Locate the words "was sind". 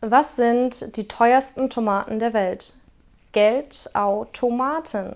0.00-0.96